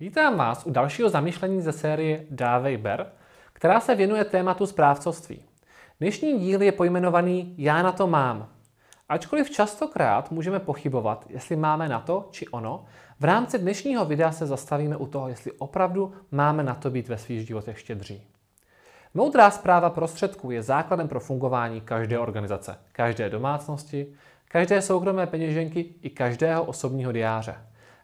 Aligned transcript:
Vítám 0.00 0.36
vás 0.36 0.66
u 0.66 0.70
dalšího 0.70 1.08
zamýšlení 1.08 1.62
ze 1.62 1.72
série 1.72 2.24
Dávej 2.30 2.76
ber, 2.76 3.12
která 3.52 3.80
se 3.80 3.94
věnuje 3.94 4.24
tématu 4.24 4.66
správcovství. 4.66 5.44
Dnešní 6.00 6.38
díl 6.38 6.62
je 6.62 6.72
pojmenovaný 6.72 7.54
Já 7.58 7.82
na 7.82 7.92
to 7.92 8.06
mám. 8.06 8.48
Ačkoliv 9.08 9.50
častokrát 9.50 10.30
můžeme 10.30 10.60
pochybovat, 10.60 11.24
jestli 11.28 11.56
máme 11.56 11.88
na 11.88 12.00
to 12.00 12.28
či 12.30 12.48
ono, 12.48 12.84
v 13.20 13.24
rámci 13.24 13.58
dnešního 13.58 14.04
videa 14.04 14.32
se 14.32 14.46
zastavíme 14.46 14.96
u 14.96 15.06
toho, 15.06 15.28
jestli 15.28 15.52
opravdu 15.52 16.12
máme 16.30 16.62
na 16.62 16.74
to 16.74 16.90
být 16.90 17.08
ve 17.08 17.18
svých 17.18 17.46
životech 17.46 17.78
štědří. 17.78 18.26
Moudrá 19.14 19.50
zpráva 19.50 19.90
prostředků 19.90 20.50
je 20.50 20.62
základem 20.62 21.08
pro 21.08 21.20
fungování 21.20 21.80
každé 21.80 22.18
organizace, 22.18 22.78
každé 22.92 23.30
domácnosti, 23.30 24.06
každé 24.48 24.82
soukromé 24.82 25.26
peněženky 25.26 25.94
i 26.02 26.10
každého 26.10 26.64
osobního 26.64 27.12
diáře. 27.12 27.56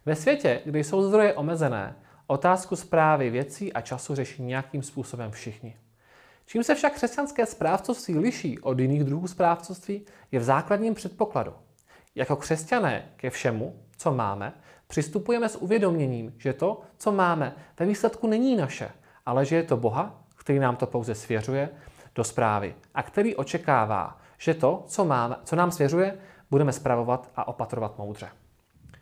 Ve 0.05 0.15
světě, 0.15 0.61
kde 0.65 0.79
jsou 0.79 1.03
zdroje 1.03 1.33
omezené, 1.33 1.95
otázku 2.27 2.75
zprávy 2.75 3.29
věcí 3.29 3.73
a 3.73 3.81
času 3.81 4.15
řeší 4.15 4.43
nějakým 4.43 4.83
způsobem 4.83 5.31
všichni. 5.31 5.77
Čím 6.45 6.63
se 6.63 6.75
však 6.75 6.93
křesťanské 6.93 7.45
správcovství 7.45 8.17
liší 8.17 8.59
od 8.59 8.79
jiných 8.79 9.03
druhů 9.03 9.27
správcovství, 9.27 10.05
je 10.31 10.39
v 10.39 10.43
základním 10.43 10.93
předpokladu. 10.93 11.53
Jako 12.15 12.35
křesťané 12.35 13.11
ke 13.15 13.29
všemu, 13.29 13.79
co 13.97 14.11
máme, 14.11 14.53
přistupujeme 14.87 15.49
s 15.49 15.55
uvědoměním, 15.55 16.33
že 16.37 16.53
to, 16.53 16.81
co 16.97 17.11
máme, 17.11 17.55
ve 17.79 17.85
výsledku 17.85 18.27
není 18.27 18.55
naše, 18.55 18.91
ale 19.25 19.45
že 19.45 19.55
je 19.55 19.63
to 19.63 19.77
Boha, 19.77 20.23
který 20.35 20.59
nám 20.59 20.75
to 20.75 20.87
pouze 20.87 21.15
svěřuje 21.15 21.69
do 22.15 22.23
zprávy 22.23 22.75
a 22.93 23.03
který 23.03 23.35
očekává, 23.35 24.17
že 24.37 24.53
to, 24.53 24.83
co, 24.87 25.05
máme, 25.05 25.35
co 25.43 25.55
nám 25.55 25.71
svěřuje, 25.71 26.17
budeme 26.51 26.73
spravovat 26.73 27.31
a 27.35 27.47
opatrovat 27.47 27.97
moudře. 27.97 28.29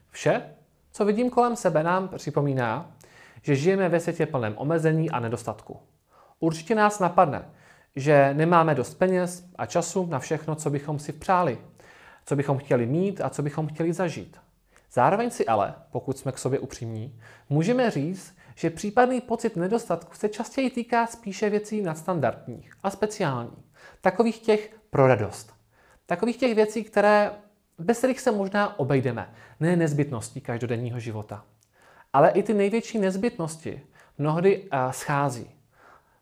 Vše, 0.10 0.56
co 0.92 1.06
vidím 1.06 1.30
kolem 1.30 1.56
sebe, 1.56 1.84
nám 1.84 2.08
připomíná, 2.08 2.92
že 3.42 3.56
žijeme 3.56 3.90
ve 3.90 4.00
světě 4.00 4.26
plném 4.26 4.54
omezení 4.58 5.10
a 5.10 5.20
nedostatku. 5.20 5.80
Určitě 6.40 6.76
nás 6.76 7.00
napadne, 7.00 7.50
že 7.96 8.34
nemáme 8.34 8.76
dost 8.76 8.94
peněz 8.94 9.46
a 9.56 9.66
času 9.66 10.06
na 10.06 10.20
všechno, 10.20 10.56
co 10.56 10.70
bychom 10.70 11.00
si 11.00 11.14
přáli, 11.14 11.58
co 12.26 12.36
bychom 12.36 12.58
chtěli 12.58 12.86
mít 12.86 13.22
a 13.22 13.30
co 13.30 13.44
bychom 13.44 13.68
chtěli 13.68 13.94
zažít. 13.94 14.38
Zároveň 14.92 15.30
si 15.30 15.46
ale, 15.46 15.76
pokud 15.92 16.18
jsme 16.18 16.32
k 16.32 16.38
sobě 16.38 16.60
upřímní, 16.60 17.20
můžeme 17.50 17.92
říct, 17.92 18.38
že 18.56 18.70
případný 18.70 19.22
pocit 19.22 19.56
nedostatku 19.56 20.16
se 20.16 20.30
častěji 20.30 20.70
týká 20.70 21.08
spíše 21.08 21.50
věcí 21.50 21.82
nadstandardních 21.82 22.72
a 22.84 22.90
speciálních. 22.90 23.66
Takových 24.02 24.40
těch 24.40 24.76
pro 24.90 25.08
radost. 25.08 25.54
Takových 26.06 26.38
těch 26.38 26.56
věcí, 26.56 26.84
které, 26.84 27.32
bez 27.80 27.98
kterých 27.98 28.20
se 28.20 28.32
možná 28.32 28.80
obejdeme. 28.80 29.30
Ne 29.60 29.76
nezbytností 29.76 30.42
každodenního 30.42 31.00
života. 31.00 31.44
Ale 32.14 32.30
i 32.30 32.44
ty 32.44 32.54
největší 32.54 33.00
nezbytnosti 33.00 33.82
mnohdy 34.18 34.60
uh, 34.60 34.92
schází. 34.92 35.50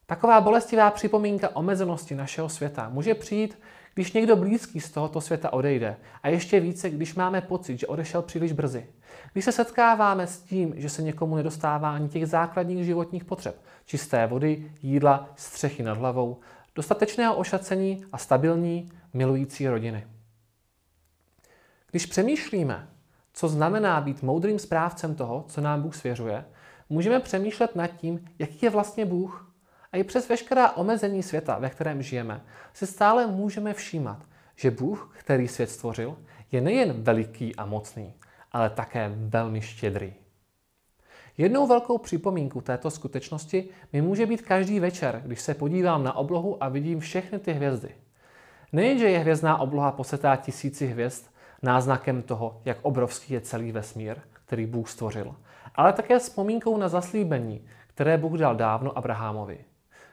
Taková 0.06 0.42
bolestivá 0.42 0.92
připomínka 0.92 1.56
omezenosti 1.56 2.16
našeho 2.16 2.50
světa 2.50 2.90
může 2.90 3.16
přijít, 3.16 3.60
když 3.94 4.14
někdo 4.14 4.36
blízký 4.36 4.80
z 4.80 4.92
tohoto 4.92 5.22
světa 5.22 5.54
odejde 5.54 5.96
a 6.24 6.30
ještě 6.30 6.60
více, 6.60 6.90
když 6.90 7.16
máme 7.16 7.42
pocit, 7.42 7.80
že 7.80 7.88
odešel 7.88 8.22
příliš 8.22 8.52
brzy. 8.52 8.88
Když 9.34 9.46
se 9.46 9.52
setkáváme 9.52 10.28
s 10.28 10.40
tím, 10.40 10.74
že 10.76 10.90
se 10.90 11.02
někomu 11.04 11.36
nedostává 11.36 11.92
ani 11.92 12.10
těch 12.10 12.28
základních 12.28 12.86
životních 12.86 13.26
potřeb, 13.26 13.62
čisté 13.86 14.28
vody, 14.28 14.72
jídla, 14.82 15.30
střechy 15.36 15.84
nad 15.84 15.98
hlavou, 15.98 16.38
dostatečného 16.76 17.36
ošacení 17.36 18.06
a 18.12 18.18
stabilní, 18.18 18.92
milující 19.14 19.68
rodiny. 19.68 20.08
Když 21.92 22.06
přemýšlíme, 22.06 22.90
co 23.34 23.48
znamená 23.48 24.02
být 24.02 24.24
moudrým 24.24 24.60
správcem 24.60 25.16
toho, 25.16 25.46
co 25.48 25.62
nám 25.62 25.82
Bůh 25.82 25.96
svěřuje, 25.96 26.46
můžeme 26.90 27.20
přemýšlet 27.20 27.76
nad 27.76 27.88
tím, 27.88 28.26
jaký 28.40 28.66
je 28.66 28.70
vlastně 28.70 29.06
Bůh 29.06 29.54
a 29.92 29.98
i 29.98 30.04
přes 30.04 30.30
veškerá 30.30 30.72
omezení 30.72 31.24
světa, 31.24 31.58
ve 31.60 31.70
kterém 31.70 32.02
žijeme, 32.02 32.42
se 32.74 32.86
stále 32.86 33.28
můžeme 33.28 33.74
všímat, 33.74 34.26
že 34.56 34.72
Bůh, 34.72 35.16
který 35.20 35.48
svět 35.48 35.70
stvořil, 35.70 36.18
je 36.52 36.62
nejen 36.62 37.04
veliký 37.04 37.56
a 37.56 37.66
mocný, 37.66 38.14
ale 38.52 38.70
také 38.70 39.12
velmi 39.16 39.62
štědrý. 39.62 40.14
Jednou 41.38 41.68
velkou 41.68 41.98
připomínku 41.98 42.62
této 42.62 42.92
skutečnosti 42.92 43.70
mi 43.94 44.02
může 44.02 44.26
být 44.26 44.42
každý 44.42 44.80
večer, 44.80 45.22
když 45.26 45.42
se 45.42 45.54
podívám 45.54 46.04
na 46.04 46.16
oblohu 46.16 46.64
a 46.64 46.70
vidím 46.70 47.00
všechny 47.00 47.40
ty 47.40 47.54
hvězdy. 47.54 47.90
Nejenže 48.72 49.10
je 49.10 49.20
hvězdná 49.20 49.58
obloha 49.58 49.92
posetá 49.92 50.36
tisíci 50.36 50.88
hvězd, 50.88 51.26
náznakem 51.64 52.22
toho, 52.22 52.62
jak 52.66 52.78
obrovský 52.82 53.34
je 53.34 53.42
celý 53.42 53.72
vesmír, 53.72 54.18
který 54.34 54.66
Bůh 54.66 54.90
stvořil, 54.90 55.36
ale 55.76 55.94
také 55.94 56.20
vzpomínkou 56.20 56.78
na 56.78 56.88
zaslíbení, 56.88 57.66
které 57.88 58.18
Bůh 58.18 58.40
dal 58.40 58.56
dávno 58.56 58.98
Abrahamovi. 58.98 59.58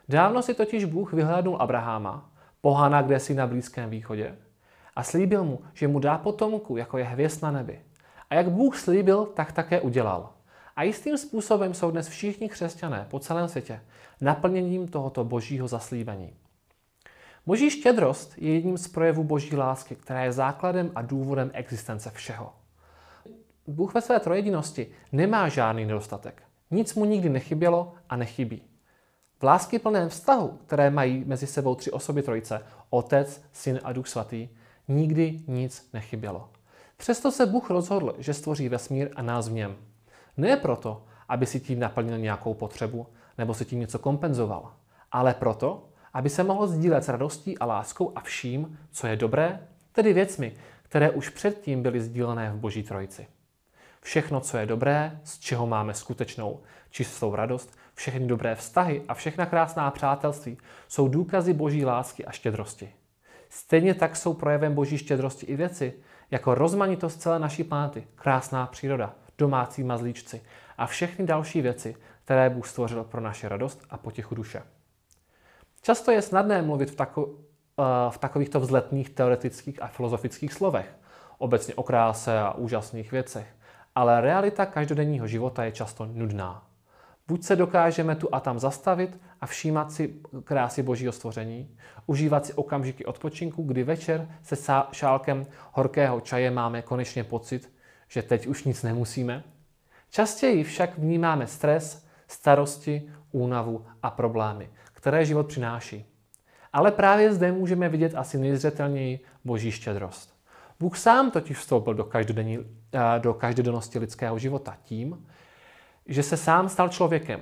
Dávno 0.09 0.43
si 0.43 0.55
totiž 0.55 0.85
Bůh 0.85 1.13
vyhlédnul 1.13 1.57
Abraháma, 1.61 2.31
pohana 2.61 3.03
kde 3.03 3.21
si 3.21 3.35
na 3.35 3.47
Blízkém 3.47 3.91
východě, 3.91 4.37
a 4.97 5.03
slíbil 5.03 5.45
mu, 5.45 5.59
že 5.75 5.89
mu 5.89 5.99
dá 5.99 6.19
potomku, 6.19 6.77
jako 6.77 6.99
je 6.99 7.05
hvězd 7.05 7.43
na 7.43 7.51
nebi. 7.51 7.81
A 8.31 8.35
jak 8.35 8.51
Bůh 8.51 8.77
slíbil, 8.77 9.27
tak 9.27 9.53
také 9.53 9.81
udělal. 9.81 10.31
A 10.77 10.83
jistým 10.83 11.19
způsobem 11.19 11.75
jsou 11.75 11.91
dnes 11.91 12.09
všichni 12.09 12.49
křesťané 12.49 13.07
po 13.11 13.19
celém 13.19 13.49
světě 13.49 13.81
naplněním 14.21 14.89
tohoto 14.89 15.25
božího 15.25 15.69
zaslíbení. 15.69 16.33
Boží 17.47 17.71
štědrost 17.71 18.35
je 18.37 18.55
jedním 18.55 18.79
z 18.79 18.89
projevů 18.89 19.25
boží 19.25 19.57
lásky, 19.57 19.97
která 19.97 20.25
je 20.25 20.33
základem 20.33 20.93
a 20.95 21.03
důvodem 21.03 21.51
existence 21.55 22.11
všeho. 22.11 22.53
Bůh 23.67 23.95
ve 23.95 24.01
své 24.01 24.21
trojedinosti 24.21 24.87
nemá 25.13 25.49
žádný 25.49 25.85
nedostatek. 25.85 26.43
Nic 26.71 26.95
mu 26.95 27.05
nikdy 27.05 27.29
nechybělo 27.29 27.93
a 28.09 28.17
nechybí. 28.17 28.63
V 29.41 29.43
lásky 29.43 29.79
plném 29.79 30.09
vztahu, 30.09 30.59
které 30.67 30.91
mají 30.91 31.25
mezi 31.25 31.47
sebou 31.47 31.75
tři 31.75 31.91
osoby 31.91 32.23
trojice, 32.23 32.63
Otec, 32.91 33.45
Syn 33.53 33.81
a 33.85 33.93
Duch 33.93 34.09
Svatý, 34.09 34.49
nikdy 34.89 35.41
nic 35.47 35.91
nechybělo. 35.93 36.49
Přesto 36.97 37.31
se 37.31 37.47
Bůh 37.47 37.71
rozhodl, 37.71 38.15
že 38.19 38.35
stvoří 38.35 38.69
vesmír 38.69 39.11
a 39.17 39.23
nás 39.23 39.49
v 39.49 39.53
něm. 39.53 39.77
Ne 40.37 40.57
proto, 40.57 41.05
aby 41.29 41.47
si 41.47 41.61
tím 41.61 41.81
naplnil 41.81 42.19
nějakou 42.19 42.55
potřebu 42.55 43.07
nebo 43.39 43.55
si 43.55 43.65
tím 43.65 43.81
něco 43.81 43.99
kompenzoval, 43.99 44.73
ale 45.13 45.35
proto, 45.35 45.89
aby 46.15 46.31
se 46.31 46.43
mohl 46.43 46.67
sdílet 46.67 47.05
s 47.05 47.09
radostí 47.09 47.59
a 47.59 47.67
láskou 47.67 48.13
a 48.15 48.21
vším, 48.21 48.79
co 48.91 49.07
je 49.07 49.17
dobré, 49.17 49.61
tedy 49.93 50.13
věcmi, 50.13 50.53
které 50.83 51.11
už 51.11 51.29
předtím 51.29 51.83
byly 51.83 52.01
sdílené 52.01 52.51
v 52.51 52.57
Boží 52.57 52.83
trojici. 52.83 53.27
Všechno, 54.01 54.41
co 54.41 54.57
je 54.57 54.67
dobré, 54.67 55.21
z 55.25 55.39
čeho 55.39 55.67
máme 55.67 55.95
skutečnou 55.95 56.61
čistou 56.91 57.35
radost, 57.35 57.77
všechny 57.95 58.27
dobré 58.27 58.55
vztahy 58.55 59.03
a 59.09 59.15
všechna 59.15 59.47
krásná 59.47 59.91
přátelství 59.91 60.59
jsou 60.89 61.09
důkazy 61.09 61.53
boží 61.53 61.85
lásky 61.85 62.25
a 62.25 62.31
štědrosti. 62.31 62.93
Stejně 63.49 63.95
tak 63.95 64.17
jsou 64.17 64.35
projevem 64.35 64.75
boží 64.75 64.99
štědrosti 64.99 65.47
i 65.47 65.57
věci, 65.57 65.95
jako 66.31 66.55
rozmanitost 66.55 67.21
celé 67.21 67.39
naší 67.39 67.65
planety, 67.65 68.07
krásná 68.15 68.67
příroda, 68.67 69.15
domácí 69.39 69.85
mazlíčci 69.85 70.43
a 70.79 70.87
všechny 70.87 71.27
další 71.27 71.61
věci, 71.61 71.97
které 72.25 72.51
Bůh 72.51 72.69
stvořil 72.69 73.05
pro 73.05 73.21
naše 73.21 73.49
radost 73.49 73.83
a 73.91 73.97
potěchu 73.97 74.35
duše. 74.35 74.63
Často 75.85 76.11
je 76.11 76.23
snadné 76.23 76.63
mluvit 76.63 76.91
v, 76.91 76.97
tako, 76.97 77.29
eh, 77.79 78.11
v 78.11 78.19
takovýchto 78.19 78.61
vzletných 78.61 79.11
teoretických 79.11 79.83
a 79.83 79.87
filozofických 79.87 80.53
slovech, 80.53 80.97
obecně 81.39 81.75
o 81.75 81.83
kráse 81.83 82.39
a 82.39 82.55
úžasných 82.55 83.13
věcech, 83.13 83.47
ale 83.95 84.21
realita 84.21 84.67
každodenního 84.67 85.27
života 85.27 85.65
je 85.65 85.73
často 85.73 86.07
nudná. 86.07 86.67
Buď 87.29 87.43
se 87.43 87.57
dokážeme 87.57 88.17
tu 88.17 88.29
a 88.33 88.41
tam 88.41 88.59
zastavit 88.59 89.21
a 89.41 89.47
všímat 89.47 89.93
si 89.93 90.15
krásy 90.45 90.83
božího 90.83 91.13
stvoření, 91.13 91.77
užívat 92.07 92.47
si 92.47 92.53
okamžiky 92.53 93.05
odpočinku, 93.05 93.63
kdy 93.63 93.85
večer 93.85 94.29
se 94.43 94.57
šálkem 94.93 95.47
horkého 95.73 96.21
čaje 96.21 96.51
máme 96.51 96.83
konečně 96.83 97.25
pocit, 97.25 97.73
že 98.09 98.23
teď 98.23 98.47
už 98.47 98.65
nic 98.65 98.83
nemusíme. 98.83 99.45
Častěji 100.11 100.65
však 100.65 100.99
vnímáme 100.99 101.47
stres, 101.47 102.04
starosti, 102.29 103.11
únavu 103.33 103.87
a 104.03 104.11
problémy, 104.11 104.71
které 104.93 105.25
život 105.25 105.47
přináší. 105.47 106.05
Ale 106.73 106.91
právě 106.91 107.33
zde 107.33 107.53
můžeme 107.53 107.89
vidět 107.89 108.15
asi 108.15 108.39
nejzřetelněji 108.39 109.21
boží 109.45 109.71
štědrost. 109.71 110.35
Bůh 110.81 110.99
sám 110.99 111.31
totiž 111.31 111.59
vstoupil 111.59 111.95
do, 111.95 112.11
eh, 112.15 112.99
do 113.19 113.35
každodennosti 113.35 113.99
lidského 113.99 114.39
života 114.39 114.77
tím, 114.83 115.27
že 116.07 116.23
se 116.23 116.37
sám 116.37 116.69
stal 116.69 116.89
člověkem. 116.89 117.41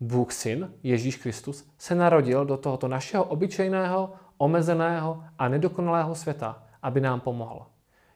Bůh 0.00 0.32
syn, 0.32 0.72
Ježíš 0.82 1.16
Kristus, 1.16 1.68
se 1.78 1.94
narodil 1.94 2.44
do 2.44 2.56
tohoto 2.56 2.88
našeho 2.88 3.24
obyčejného, 3.24 4.12
omezeného 4.38 5.24
a 5.38 5.48
nedokonalého 5.48 6.14
světa, 6.14 6.62
aby 6.82 7.00
nám 7.00 7.20
pomohl. 7.20 7.66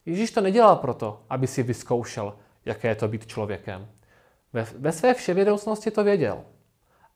Ježíš 0.07 0.31
to 0.31 0.41
nedělal 0.41 0.77
proto, 0.77 1.23
aby 1.31 1.47
si 1.47 1.63
vyzkoušel, 1.63 2.35
jaké 2.65 2.89
je 2.89 2.95
to 2.95 3.09
být 3.09 3.27
člověkem. 3.27 3.89
Ve, 4.53 4.67
ve 4.79 4.93
své 4.93 5.15
vševědoucnosti 5.15 5.91
to 5.91 6.05
věděl, 6.05 6.45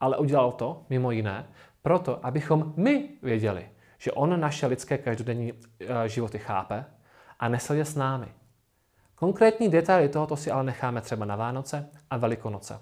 ale 0.00 0.18
udělal 0.18 0.52
to, 0.52 0.86
mimo 0.90 1.10
jiné, 1.10 1.46
proto, 1.82 2.26
abychom 2.26 2.74
my 2.76 3.08
věděli, 3.22 3.68
že 3.98 4.12
on 4.12 4.40
naše 4.40 4.66
lidské 4.66 4.98
každodenní 4.98 5.52
e, 5.80 6.08
životy 6.08 6.38
chápe 6.38 6.84
a 7.38 7.48
nesl 7.48 7.74
je 7.74 7.84
s 7.84 7.94
námi. 7.94 8.28
Konkrétní 9.14 9.68
detaily 9.68 10.08
tohoto 10.08 10.36
si 10.36 10.50
ale 10.50 10.64
necháme 10.64 11.00
třeba 11.00 11.24
na 11.24 11.36
Vánoce 11.36 11.90
a 12.10 12.16
Velikonoce. 12.16 12.80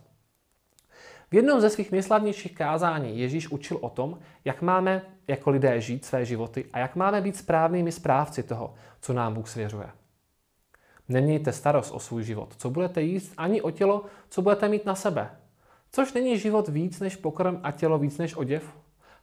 V 1.30 1.34
jednom 1.34 1.60
ze 1.60 1.70
svých 1.70 1.92
nejslavnějších 1.92 2.54
kázání 2.54 3.18
Ježíš 3.18 3.48
učil 3.48 3.78
o 3.80 3.90
tom, 3.90 4.18
jak 4.44 4.62
máme 4.62 5.02
jako 5.28 5.50
lidé 5.50 5.80
žít 5.80 6.04
své 6.04 6.24
životy 6.24 6.64
a 6.72 6.78
jak 6.78 6.96
máme 6.96 7.20
být 7.20 7.36
správnými 7.36 7.92
správci 7.92 8.42
toho, 8.42 8.74
co 9.00 9.12
nám 9.12 9.34
Bůh 9.34 9.48
svěřuje. 9.48 9.90
Nemějte 11.10 11.52
starost 11.52 11.90
o 11.90 11.98
svůj 11.98 12.24
život, 12.24 12.54
co 12.56 12.70
budete 12.70 13.02
jíst, 13.02 13.32
ani 13.36 13.62
o 13.62 13.70
tělo, 13.70 14.04
co 14.28 14.42
budete 14.42 14.68
mít 14.68 14.86
na 14.86 14.94
sebe. 14.94 15.30
Což 15.92 16.12
není 16.12 16.38
život 16.38 16.68
víc 16.68 17.00
než 17.00 17.16
pokrm 17.16 17.60
a 17.62 17.70
tělo 17.70 17.98
víc 17.98 18.18
než 18.18 18.36
oděv? 18.36 18.76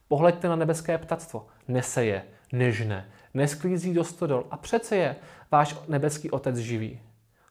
Pohleďte 0.07 0.49
na 0.49 0.55
nebeské 0.55 0.97
ptactvo. 0.97 1.47
Neseje, 1.67 2.23
nežne, 2.51 3.09
nesklízí 3.33 3.93
do 3.93 4.03
stodol 4.03 4.47
a 4.51 4.57
přece 4.57 4.95
je 4.95 5.15
váš 5.51 5.77
nebeský 5.87 6.31
otec 6.31 6.57
živý. 6.57 7.01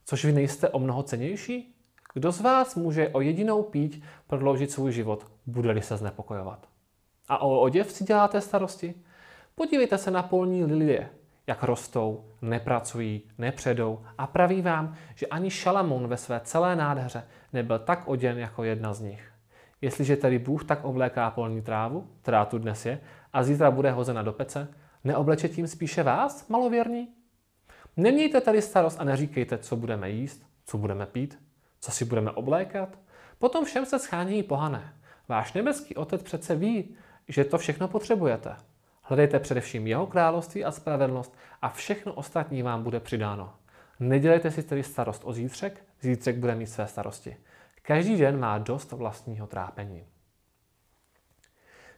Což 0.05 0.25
vy 0.25 0.33
nejste 0.33 0.69
o 0.69 0.79
mnoho 0.79 1.03
cenější? 1.03 1.77
Kdo 2.15 2.33
z 2.33 2.41
vás 2.41 2.75
může 2.75 3.09
o 3.09 3.21
jedinou 3.21 3.63
píť 3.63 4.03
prodloužit 4.27 4.71
svůj 4.71 4.93
život, 4.93 5.27
bude-li 5.47 5.83
se 5.83 5.97
znepokojovat? 5.97 6.69
A 7.29 7.39
o 7.39 7.61
oděv 7.61 7.93
si 7.93 8.05
děláte 8.05 8.41
starosti? 8.41 8.95
Podívejte 9.55 9.99
se 9.99 10.11
na 10.11 10.23
polní 10.23 10.65
lilie, 10.65 11.11
jak 11.47 11.63
rostou, 11.63 12.25
nepracují, 12.43 13.23
nepředou 13.39 14.05
a 14.19 14.27
praví 14.27 14.63
vám, 14.63 14.95
že 15.15 15.27
ani 15.27 15.51
Šalamun 15.51 16.09
ve 16.09 16.17
své 16.17 16.41
celé 16.45 16.77
nádheře 16.77 17.23
nebyl 17.53 17.79
tak 17.79 18.09
oděn 18.09 18.39
jako 18.39 18.65
jedna 18.65 18.95
z 18.95 19.01
nich. 19.01 19.33
Jestliže 19.81 20.17
tedy 20.17 20.39
Bůh 20.39 20.65
tak 20.65 20.85
obléká 20.85 21.31
polní 21.31 21.63
trávu, 21.63 22.09
která 22.23 22.45
tu 22.45 22.59
dnes 22.59 22.87
je, 22.87 23.01
a 23.33 23.43
zítra 23.43 23.71
bude 23.71 23.91
hozena 23.91 24.23
do 24.23 24.33
pece, 24.33 24.69
neobleče 25.05 25.49
tím 25.49 25.67
spíše 25.67 26.03
vás, 26.03 26.49
malověrní? 26.49 27.09
Nemějte 27.97 28.41
tady 28.41 28.63
starost 28.63 29.01
a 29.01 29.05
neříkejte, 29.05 29.59
co 29.59 29.77
budeme 29.77 30.11
jíst, 30.11 30.47
co 30.65 30.79
budeme 30.79 31.07
pít, 31.07 31.39
co 31.81 31.91
si 31.91 32.05
budeme 32.05 32.31
oblékat. 32.31 32.99
Potom 33.39 33.65
všem 33.65 33.87
se 33.87 33.99
schánějí 33.99 34.43
pohané. 34.43 34.93
Váš 35.29 35.53
nebeský 35.53 35.97
otec 35.97 36.23
přece 36.23 36.57
ví, 36.57 36.97
že 37.29 37.45
to 37.45 37.59
všechno 37.59 37.89
potřebujete. 37.89 38.57
Hledejte 39.09 39.39
především 39.39 39.87
jeho 39.87 40.07
království 40.07 40.65
a 40.65 40.73
spravedlnost 40.73 41.37
a 41.63 41.69
všechno 41.69 42.13
ostatní 42.13 42.63
vám 42.63 42.83
bude 42.83 43.01
přidáno. 43.01 43.55
Nedělejte 44.01 44.51
si 44.51 44.63
tedy 44.63 44.83
starost 44.83 45.23
o 45.25 45.33
zítřek, 45.33 45.85
zítřek 46.01 46.37
bude 46.37 46.55
mít 46.55 46.67
své 46.67 46.87
starosti. 46.87 47.37
Každý 47.83 48.17
den 48.17 48.41
má 48.41 48.59
dost 48.59 48.93
vlastního 48.93 49.47
trápení. 49.47 50.05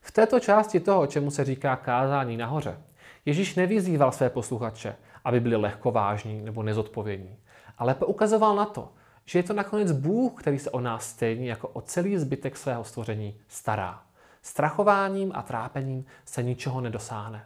V 0.01 0.11
této 0.13 0.41
části 0.41 0.81
toho, 0.81 1.07
čemu 1.07 1.31
se 1.31 1.45
říká 1.45 1.77
kázání 1.77 2.37
nahoře, 2.37 2.79
Ježíš 3.25 3.55
nevyzýval 3.55 4.13
své 4.13 4.31
posluchače, 4.31 4.97
aby 5.25 5.41
byli 5.41 5.57
lehkovážní 5.57 6.43
nebo 6.43 6.63
nezodpovědní, 6.63 7.39
ale 7.79 7.95
poukazoval 7.95 8.57
na 8.57 8.67
to, 8.67 8.93
že 9.25 9.39
je 9.39 9.43
to 9.43 9.53
nakonec 9.53 9.93
Bůh, 9.93 10.41
který 10.41 10.59
se 10.59 10.71
o 10.71 10.81
nás 10.81 11.09
stejně 11.09 11.51
jako 11.51 11.69
o 11.69 11.81
celý 11.81 12.19
zbytek 12.19 12.57
svého 12.57 12.85
stvoření 12.85 13.41
stará. 13.49 14.03
Strachováním 14.43 15.33
a 15.35 15.43
trápením 15.43 16.05
se 16.25 16.43
ničeho 16.43 16.81
nedosáhne. 16.81 17.45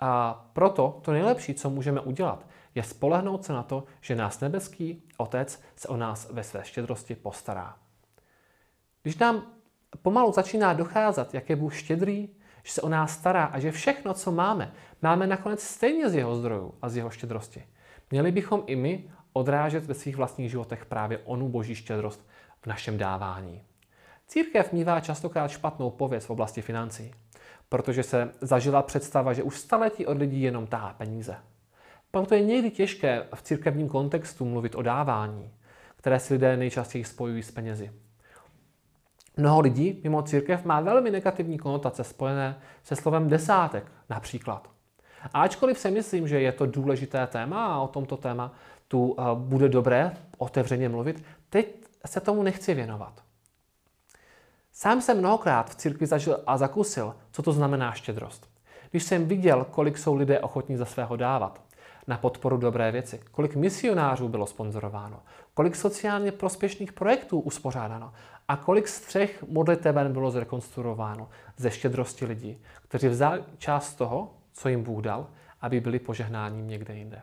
A 0.00 0.44
proto 0.52 1.00
to 1.02 1.12
nejlepší, 1.12 1.54
co 1.54 1.70
můžeme 1.70 2.00
udělat, 2.00 2.46
je 2.74 2.82
spolehnout 2.82 3.44
se 3.44 3.52
na 3.52 3.62
to, 3.62 3.84
že 4.00 4.14
nás 4.14 4.40
nebeský 4.40 5.02
Otec 5.16 5.62
se 5.76 5.88
o 5.88 5.96
nás 5.96 6.30
ve 6.30 6.44
své 6.44 6.64
štědrosti 6.64 7.14
postará. 7.14 7.76
Když 9.02 9.18
nám 9.18 9.42
pomalu 10.02 10.32
začíná 10.32 10.72
docházet, 10.72 11.34
jak 11.34 11.50
je 11.50 11.56
Bůh 11.56 11.74
štědrý, 11.74 12.28
že 12.62 12.72
se 12.72 12.82
o 12.82 12.88
nás 12.88 13.12
stará 13.12 13.44
a 13.44 13.58
že 13.58 13.72
všechno, 13.72 14.14
co 14.14 14.32
máme, 14.32 14.72
máme 15.02 15.26
nakonec 15.26 15.62
stejně 15.62 16.10
z 16.10 16.14
jeho 16.14 16.36
zdrojů 16.36 16.74
a 16.82 16.88
z 16.88 16.96
jeho 16.96 17.10
štědrosti. 17.10 17.66
Měli 18.10 18.32
bychom 18.32 18.62
i 18.66 18.76
my 18.76 19.10
odrážet 19.32 19.84
ve 19.84 19.94
svých 19.94 20.16
vlastních 20.16 20.50
životech 20.50 20.84
právě 20.84 21.18
onu 21.18 21.48
boží 21.48 21.74
štědrost 21.74 22.26
v 22.60 22.66
našem 22.66 22.98
dávání. 22.98 23.62
Církev 24.32 24.72
mívá 24.72 25.00
častokrát 25.00 25.50
špatnou 25.50 25.90
pověst 25.90 26.26
v 26.26 26.30
oblasti 26.30 26.62
financí, 26.62 27.14
protože 27.68 28.02
se 28.02 28.32
zažila 28.40 28.82
představa, 28.82 29.32
že 29.32 29.42
už 29.42 29.58
staletí 29.58 30.06
od 30.06 30.18
lidí 30.18 30.42
jenom 30.42 30.66
tahá 30.66 30.92
peníze. 30.92 31.36
Proto 32.10 32.34
je 32.34 32.44
někdy 32.44 32.70
těžké 32.70 33.26
v 33.34 33.42
církevním 33.42 33.88
kontextu 33.88 34.44
mluvit 34.44 34.74
o 34.74 34.82
dávání, 34.82 35.50
které 35.96 36.20
si 36.20 36.34
lidé 36.34 36.56
nejčastěji 36.56 37.04
spojují 37.04 37.42
s 37.42 37.50
penězi. 37.50 37.92
Mnoho 39.36 39.60
lidí 39.60 40.00
mimo 40.04 40.22
církev 40.22 40.64
má 40.64 40.80
velmi 40.80 41.10
negativní 41.10 41.58
konotace 41.58 42.04
spojené 42.04 42.60
se 42.82 42.96
slovem 42.96 43.28
desátek 43.28 43.92
například. 44.10 44.70
A 45.32 45.42
ačkoliv 45.42 45.78
si 45.78 45.90
myslím, 45.90 46.28
že 46.28 46.40
je 46.40 46.52
to 46.52 46.66
důležité 46.66 47.26
téma 47.26 47.66
a 47.66 47.80
o 47.80 47.88
tomto 47.88 48.16
téma 48.16 48.52
tu 48.88 49.16
eh, 49.18 49.22
bude 49.34 49.68
dobré 49.68 50.16
otevřeně 50.38 50.88
mluvit, 50.88 51.24
teď 51.50 51.84
se 52.06 52.20
tomu 52.20 52.42
nechci 52.42 52.74
věnovat. 52.74 53.22
Sám 54.72 55.00
jsem 55.00 55.18
mnohokrát 55.18 55.70
v 55.70 55.74
církvi 55.74 56.06
zažil 56.06 56.42
a 56.46 56.56
zakusil, 56.56 57.14
co 57.32 57.42
to 57.42 57.52
znamená 57.52 57.92
štědrost. 57.92 58.48
Když 58.90 59.02
jsem 59.02 59.28
viděl, 59.28 59.66
kolik 59.70 59.98
jsou 59.98 60.14
lidé 60.14 60.40
ochotní 60.40 60.76
za 60.76 60.84
svého 60.84 61.16
dávat, 61.16 61.62
na 62.06 62.18
podporu 62.18 62.56
dobré 62.56 62.92
věci, 62.92 63.20
kolik 63.30 63.56
misionářů 63.56 64.28
bylo 64.28 64.46
sponzorováno, 64.46 65.22
kolik 65.54 65.76
sociálně 65.76 66.32
prospěšných 66.32 66.92
projektů 66.92 67.40
uspořádáno 67.40 68.12
a 68.48 68.56
kolik 68.56 68.88
střech 68.88 69.44
modliteben 69.48 70.12
bylo 70.12 70.30
zrekonstruováno 70.30 71.28
ze 71.56 71.70
štědrosti 71.70 72.24
lidí, 72.24 72.62
kteří 72.82 73.08
vzali 73.08 73.44
část 73.58 73.94
toho, 73.94 74.34
co 74.52 74.68
jim 74.68 74.82
Bůh 74.82 75.04
dal, 75.04 75.26
aby 75.60 75.80
byli 75.80 75.98
požehnáním 75.98 76.68
někde 76.68 76.94
jinde. 76.94 77.22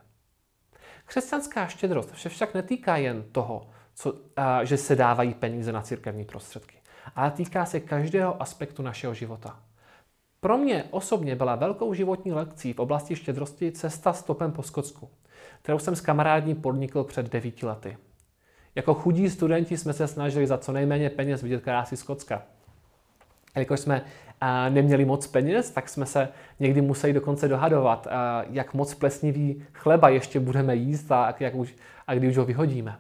Křesťanská 1.06 1.68
štědrost 1.68 2.18
se 2.18 2.30
však 2.30 2.54
netýká 2.54 2.98
jen 2.98 3.24
toho, 3.32 3.70
co, 3.96 4.14
a, 4.36 4.64
že 4.64 4.78
se 4.78 4.96
dávají 4.96 5.34
peníze 5.34 5.72
na 5.72 5.82
církevní 5.82 6.26
prostředky, 6.26 6.79
ale 7.16 7.32
týká 7.32 7.66
se 7.66 7.80
každého 7.80 8.42
aspektu 8.42 8.84
našeho 8.84 9.14
života. 9.14 9.60
Pro 10.40 10.58
mě 10.58 10.84
osobně 10.92 11.36
byla 11.36 11.56
velkou 11.56 11.94
životní 11.94 12.32
lekcí 12.32 12.74
v 12.74 12.80
oblasti 12.80 13.16
štědrosti 13.16 13.72
cesta 13.72 14.14
stopem 14.14 14.52
po 14.52 14.64
Skotsku, 14.64 15.10
kterou 15.62 15.80
jsem 15.80 15.96
s 15.96 16.02
kamarádní 16.02 16.56
podnikl 16.56 17.04
před 17.04 17.30
devíti 17.30 17.66
lety. 17.66 17.98
Jako 18.76 18.94
chudí 18.94 19.30
studenti 19.30 19.78
jsme 19.78 19.94
se 19.94 20.08
snažili 20.08 20.48
za 20.48 20.58
co 20.58 20.72
nejméně 20.72 21.10
peněz 21.10 21.42
vidět 21.42 21.64
krásy 21.64 21.98
Skotska. 21.98 22.42
Jakož 23.56 23.80
jsme 23.80 24.02
a, 24.42 24.70
neměli 24.70 25.06
moc 25.06 25.28
peněz, 25.28 25.72
tak 25.72 25.90
jsme 25.90 26.06
se 26.06 26.30
někdy 26.60 26.82
museli 26.82 27.14
dokonce 27.14 27.48
dohadovat, 27.48 28.08
jak 28.50 28.74
moc 28.74 28.94
plesnivý 28.94 29.64
chleba 29.74 30.10
ještě 30.10 30.40
budeme 30.40 30.76
jíst 30.76 31.12
a, 31.12 31.36
jak 31.40 31.56
už, 31.56 31.76
a 32.08 32.16
kdy 32.16 32.28
už 32.28 32.38
ho 32.38 32.46
vyhodíme. 32.46 33.00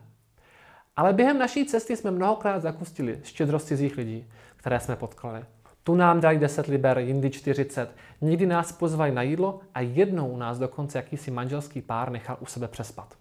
Ale 1.00 1.14
během 1.14 1.38
naší 1.38 1.66
cesty 1.66 1.96
jsme 1.96 2.12
mnohokrát 2.12 2.62
zakustili 2.62 3.20
štědrosti 3.24 3.76
z 3.76 3.96
lidí, 3.96 4.32
které 4.58 4.80
jsme 4.80 4.96
potkali. 4.96 5.46
Tu 5.84 5.96
nám 5.96 6.22
dají 6.22 6.40
10 6.40 6.68
liber, 6.68 7.00
jindy 7.00 7.30
40. 7.30 7.96
Někdy 8.22 8.46
nás 8.46 8.72
pozvají 8.72 9.14
na 9.14 9.22
jídlo 9.22 9.60
a 9.74 9.82
jednou 9.82 10.38
nás 10.38 10.60
dokonce 10.60 10.98
jakýsi 10.98 11.32
manželský 11.32 11.82
pár 11.82 12.12
nechal 12.12 12.38
u 12.40 12.46
sebe 12.46 12.68
přespat. 12.68 13.14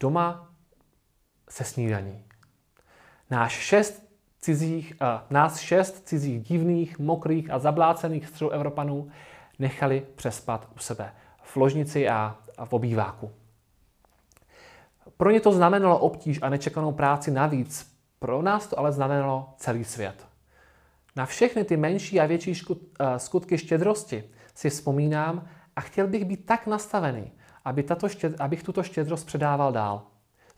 Doma 0.00 0.50
se 1.48 1.64
snídaní. 1.64 2.24
Náš 3.30 3.52
šest 3.52 4.02
cizích, 4.40 4.94
uh, 5.00 5.08
nás 5.30 5.60
šest 5.60 6.08
cizích 6.08 6.42
divných, 6.42 6.98
mokrých 6.98 7.50
a 7.50 7.58
zablácených 7.58 8.42
Evropanů 8.52 9.08
nechali 9.58 10.06
přespat 10.16 10.68
u 10.76 10.78
sebe 10.78 11.12
v 11.42 11.56
ložnici 11.56 12.08
a 12.08 12.38
v 12.64 12.72
obýváku. 12.72 13.30
Pro 15.22 15.30
ně 15.30 15.40
to 15.40 15.52
znamenalo 15.52 15.98
obtíž 15.98 16.38
a 16.42 16.48
nečekanou 16.48 16.92
práci 16.92 17.30
navíc. 17.30 17.96
Pro 18.18 18.42
nás 18.42 18.66
to 18.66 18.78
ale 18.78 18.92
znamenalo 18.92 19.54
celý 19.56 19.84
svět. 19.84 20.26
Na 21.16 21.26
všechny 21.26 21.64
ty 21.64 21.76
menší 21.76 22.20
a 22.20 22.26
větší 22.26 22.52
eh, 22.52 23.18
skutky 23.18 23.58
štědrosti 23.58 24.24
si 24.54 24.70
vzpomínám 24.70 25.48
a 25.76 25.80
chtěl 25.80 26.06
bych 26.06 26.24
být 26.24 26.46
tak 26.46 26.66
nastavený, 26.66 27.32
aby 27.64 27.82
tato 27.82 28.08
štěd, 28.08 28.40
abych 28.40 28.62
tuto 28.62 28.82
štědrost 28.82 29.26
předával 29.26 29.72
dál. 29.72 30.02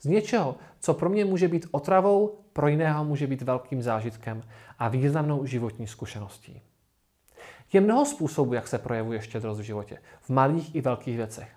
Z 0.01 0.05
něčeho, 0.05 0.55
co 0.79 0.93
pro 0.93 1.09
mě 1.09 1.25
může 1.25 1.47
být 1.47 1.65
otravou, 1.71 2.39
pro 2.53 2.67
jiného 2.67 3.05
může 3.05 3.27
být 3.27 3.41
velkým 3.41 3.81
zážitkem 3.81 4.43
a 4.79 4.87
významnou 4.87 5.45
životní 5.45 5.87
zkušeností. 5.87 6.61
Je 7.73 7.81
mnoho 7.81 8.05
způsobů, 8.05 8.53
jak 8.53 8.67
se 8.67 8.77
projevuje 8.77 9.21
štědrost 9.21 9.59
v 9.59 9.63
životě, 9.63 9.97
v 10.21 10.29
malých 10.29 10.75
i 10.75 10.81
velkých 10.81 11.17
věcech. 11.17 11.49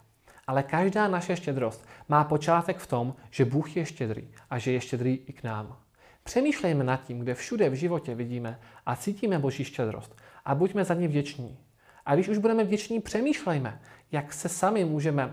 Ale 0.49 0.63
každá 0.63 1.09
naše 1.09 1.37
štědrost 1.37 1.89
má 2.09 2.25
počátek 2.25 2.79
v 2.79 2.87
tom, 2.87 3.15
že 3.31 3.45
Bůh 3.45 3.77
je 3.77 3.87
štědrý 3.87 4.29
a 4.51 4.59
že 4.59 4.73
je 4.73 4.81
štědrý 4.81 5.21
i 5.27 5.33
k 5.33 5.43
nám. 5.43 5.77
Přemýšlejme 6.23 6.85
nad 6.85 7.05
tím, 7.05 7.19
kde 7.19 7.35
všude 7.35 7.71
v 7.71 7.75
životě 7.75 8.15
vidíme 8.15 8.61
a 8.87 8.97
cítíme 8.97 9.39
Boží 9.39 9.65
štědrost 9.65 10.17
a 10.45 10.55
buďme 10.55 10.85
za 10.85 10.95
ně 10.95 11.09
vděční. 11.09 11.59
A 12.07 12.15
když 12.15 12.29
už 12.29 12.39
budeme 12.39 12.65
vděční, 12.65 13.01
přemýšlejme, 13.01 13.81
jak 14.13 14.33
se 14.33 14.49
sami 14.49 14.85
můžeme 14.85 15.27
uh, 15.27 15.33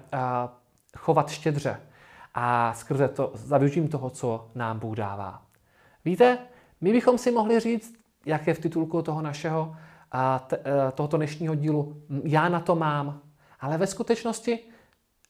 chovat 0.98 1.30
štědře 1.30 1.80
a 2.34 2.74
skrze 2.74 3.08
to, 3.08 3.32
za 3.34 3.58
využitím 3.58 3.88
toho, 3.88 4.10
co 4.10 4.52
nám 4.56 4.80
Bůh 4.80 4.96
dává. 4.96 5.46
Víte, 6.06 6.38
my 6.82 6.92
bychom 6.92 7.18
si 7.18 7.32
mohli 7.32 7.60
říct, 7.60 7.96
jak 8.26 8.48
je 8.48 8.54
v 8.54 8.60
titulku 8.60 9.02
toho 9.02 9.22
našeho, 9.22 9.68
uh, 9.68 10.48
t, 10.48 10.60
tohoto 10.96 11.18
dnešního 11.18 11.56
dílu, 11.56 12.02
já 12.24 12.50
na 12.50 12.60
to 12.60 12.76
mám, 12.76 13.22
ale 13.60 13.78
ve 13.78 13.88
skutečnosti 13.88 14.60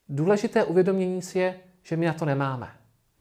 důležité 0.09 0.63
uvědomění 0.63 1.21
si 1.21 1.39
je, 1.39 1.59
že 1.83 1.97
my 1.97 2.05
na 2.05 2.13
to 2.13 2.25
nemáme. 2.25 2.71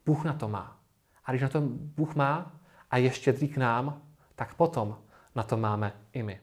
Bůh 0.07 0.25
na 0.25 0.33
to 0.33 0.49
má. 0.49 0.81
A 1.25 1.33
když 1.33 1.43
na 1.43 1.49
to 1.49 1.61
Bůh 1.71 2.15
má 2.15 2.53
a 2.91 2.97
je 2.97 3.11
štědrý 3.11 3.49
k 3.49 3.57
nám, 3.57 4.03
tak 4.35 4.55
potom 4.55 4.99
na 5.35 5.43
to 5.43 5.57
máme 5.57 5.93
i 6.13 6.23
my. 6.23 6.41